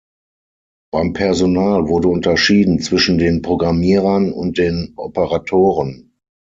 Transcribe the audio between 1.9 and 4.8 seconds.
unterschieden zwischen den Programmierern und